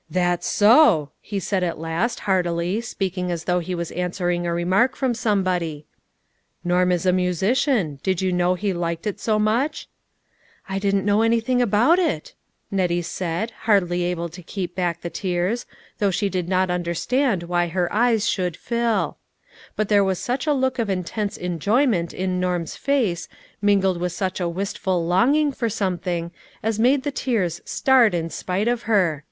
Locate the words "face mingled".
22.76-24.00